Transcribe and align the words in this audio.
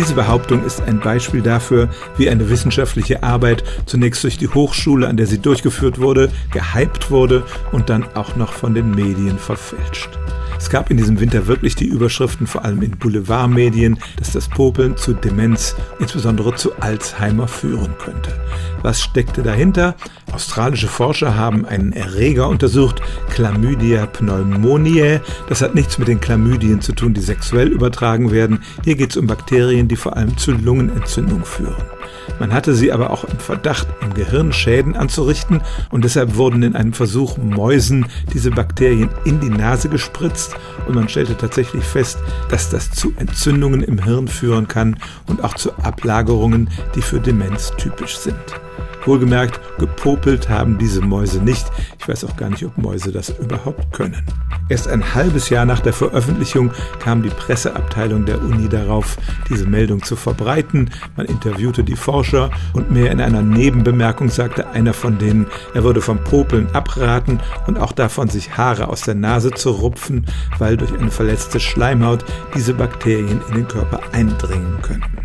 Diese 0.00 0.14
Behauptung 0.14 0.64
ist 0.64 0.80
ein 0.80 0.98
Beispiel 0.98 1.42
dafür, 1.42 1.90
wie 2.16 2.30
eine 2.30 2.48
wissenschaftliche 2.48 3.22
Arbeit 3.22 3.62
zunächst 3.84 4.24
durch 4.24 4.38
die 4.38 4.48
Hochschule, 4.48 5.06
an 5.06 5.18
der 5.18 5.26
sie 5.26 5.40
durchgeführt 5.42 6.00
wurde, 6.00 6.30
gehypt 6.52 7.10
wurde 7.10 7.44
und 7.70 7.90
dann 7.90 8.06
auch 8.14 8.34
noch 8.34 8.54
von 8.54 8.72
den 8.72 8.92
Medien 8.92 9.38
verfälscht. 9.38 10.08
Es 10.56 10.70
gab 10.70 10.90
in 10.90 10.96
diesem 10.96 11.20
Winter 11.20 11.46
wirklich 11.46 11.74
die 11.74 11.84
Überschriften, 11.84 12.46
vor 12.46 12.64
allem 12.64 12.80
in 12.80 12.96
Boulevardmedien, 12.96 13.98
dass 14.18 14.32
das 14.32 14.48
Popeln 14.48 14.96
zu 14.96 15.12
Demenz, 15.12 15.76
insbesondere 15.98 16.54
zu 16.54 16.74
Alzheimer, 16.80 17.46
führen 17.46 17.94
könnte. 17.98 18.32
Was 18.82 19.02
steckte 19.02 19.42
dahinter? 19.42 19.96
Australische 20.32 20.88
Forscher 20.88 21.36
haben 21.36 21.64
einen 21.64 21.92
Erreger 21.92 22.48
untersucht, 22.48 23.02
Chlamydia 23.30 24.06
pneumoniae. 24.06 25.20
Das 25.48 25.60
hat 25.60 25.74
nichts 25.74 25.98
mit 25.98 26.08
den 26.08 26.20
Chlamydien 26.20 26.80
zu 26.80 26.92
tun, 26.92 27.14
die 27.14 27.20
sexuell 27.20 27.68
übertragen 27.68 28.30
werden. 28.30 28.62
Hier 28.84 28.94
geht 28.94 29.10
es 29.10 29.16
um 29.16 29.26
Bakterien, 29.26 29.88
die 29.88 29.96
vor 29.96 30.16
allem 30.16 30.36
zu 30.36 30.52
Lungenentzündung 30.52 31.44
führen. 31.44 31.82
Man 32.38 32.52
hatte 32.52 32.74
sie 32.74 32.92
aber 32.92 33.10
auch 33.10 33.24
im 33.24 33.38
Verdacht, 33.38 33.88
im 34.00 34.14
Gehirn 34.14 34.52
Schäden 34.52 34.96
anzurichten 34.96 35.62
und 35.90 36.04
deshalb 36.04 36.36
wurden 36.36 36.62
in 36.62 36.76
einem 36.76 36.92
Versuch 36.92 37.36
Mäusen 37.36 38.06
diese 38.32 38.50
Bakterien 38.50 39.10
in 39.24 39.40
die 39.40 39.50
Nase 39.50 39.88
gespritzt 39.88 40.54
und 40.86 40.94
man 40.94 41.08
stellte 41.08 41.36
tatsächlich 41.36 41.84
fest, 41.84 42.18
dass 42.48 42.70
das 42.70 42.90
zu 42.90 43.12
Entzündungen 43.16 43.82
im 43.82 44.02
Hirn 44.02 44.28
führen 44.28 44.68
kann 44.68 44.96
und 45.26 45.44
auch 45.44 45.54
zu 45.54 45.76
Ablagerungen, 45.78 46.70
die 46.94 47.02
für 47.02 47.20
Demenz 47.20 47.72
typisch 47.76 48.16
sind. 48.16 48.36
Wohlgemerkt, 49.10 49.60
gepopelt 49.76 50.48
haben 50.48 50.78
diese 50.78 51.00
Mäuse 51.00 51.42
nicht. 51.42 51.66
Ich 51.98 52.06
weiß 52.06 52.24
auch 52.26 52.36
gar 52.36 52.48
nicht, 52.48 52.64
ob 52.64 52.78
Mäuse 52.78 53.10
das 53.10 53.30
überhaupt 53.30 53.92
können. 53.92 54.24
Erst 54.68 54.86
ein 54.86 55.16
halbes 55.16 55.50
Jahr 55.50 55.64
nach 55.64 55.80
der 55.80 55.92
Veröffentlichung 55.92 56.70
kam 57.00 57.24
die 57.24 57.30
Presseabteilung 57.30 58.24
der 58.24 58.40
Uni 58.40 58.68
darauf, 58.68 59.16
diese 59.48 59.66
Meldung 59.66 60.04
zu 60.04 60.14
verbreiten. 60.14 60.90
Man 61.16 61.26
interviewte 61.26 61.82
die 61.82 61.96
Forscher 61.96 62.50
und 62.72 62.92
mehr 62.92 63.10
in 63.10 63.20
einer 63.20 63.42
Nebenbemerkung 63.42 64.28
sagte 64.28 64.68
einer 64.68 64.94
von 64.94 65.18
denen, 65.18 65.48
er 65.74 65.82
würde 65.82 66.00
vom 66.00 66.22
Popeln 66.22 66.68
abraten 66.72 67.40
und 67.66 67.80
auch 67.80 67.90
davon, 67.90 68.28
sich 68.28 68.56
Haare 68.56 68.86
aus 68.86 69.00
der 69.00 69.16
Nase 69.16 69.50
zu 69.50 69.70
rupfen, 69.70 70.24
weil 70.58 70.76
durch 70.76 70.96
eine 70.96 71.10
verletzte 71.10 71.58
Schleimhaut 71.58 72.24
diese 72.54 72.74
Bakterien 72.74 73.40
in 73.48 73.54
den 73.56 73.66
Körper 73.66 73.98
eindringen 74.12 74.80
könnten 74.82 75.19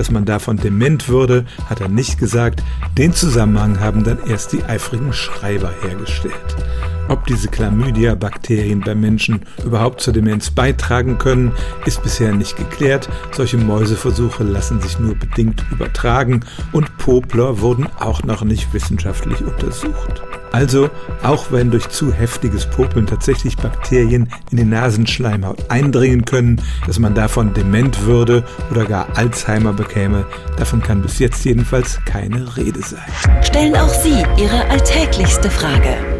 dass 0.00 0.10
man 0.10 0.24
davon 0.24 0.56
dement 0.56 1.10
würde, 1.10 1.44
hat 1.68 1.82
er 1.82 1.88
nicht 1.88 2.18
gesagt. 2.18 2.62
Den 2.96 3.12
Zusammenhang 3.12 3.80
haben 3.80 4.02
dann 4.02 4.16
erst 4.26 4.50
die 4.54 4.64
eifrigen 4.64 5.12
Schreiber 5.12 5.74
hergestellt. 5.82 6.56
Ob 7.10 7.26
diese 7.26 7.48
Chlamydia-Bakterien 7.48 8.82
bei 8.82 8.94
Menschen 8.94 9.40
überhaupt 9.64 10.00
zur 10.00 10.12
Demenz 10.12 10.50
beitragen 10.50 11.18
können, 11.18 11.50
ist 11.84 12.04
bisher 12.04 12.32
nicht 12.32 12.56
geklärt. 12.56 13.08
Solche 13.32 13.56
Mäuseversuche 13.56 14.44
lassen 14.44 14.80
sich 14.80 15.00
nur 15.00 15.16
bedingt 15.16 15.64
übertragen 15.72 16.44
und 16.70 16.96
Popler 16.98 17.60
wurden 17.60 17.88
auch 17.98 18.22
noch 18.22 18.44
nicht 18.44 18.72
wissenschaftlich 18.72 19.42
untersucht. 19.42 20.22
Also, 20.52 20.88
auch 21.24 21.50
wenn 21.50 21.72
durch 21.72 21.88
zu 21.88 22.12
heftiges 22.12 22.66
Popeln 22.66 23.06
tatsächlich 23.06 23.56
Bakterien 23.56 24.28
in 24.52 24.58
die 24.58 24.64
Nasenschleimhaut 24.64 25.68
eindringen 25.68 26.24
können, 26.24 26.62
dass 26.86 27.00
man 27.00 27.14
davon 27.16 27.54
dement 27.54 28.06
würde 28.06 28.44
oder 28.70 28.84
gar 28.84 29.08
Alzheimer 29.16 29.72
bekäme, 29.72 30.26
davon 30.56 30.80
kann 30.80 31.02
bis 31.02 31.18
jetzt 31.18 31.44
jedenfalls 31.44 31.98
keine 32.04 32.56
Rede 32.56 32.80
sein. 32.82 33.42
Stellen 33.42 33.74
auch 33.74 33.88
Sie 33.88 34.24
Ihre 34.40 34.64
alltäglichste 34.70 35.50
Frage 35.50 36.19